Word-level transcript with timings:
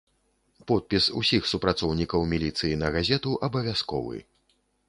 Подпіс 0.71 1.09
усіх 1.19 1.45
супрацоўнікаў 1.51 2.25
міліцыі 2.33 2.81
на 2.85 2.93
газету 2.97 3.37
абавязковы. 3.49 4.17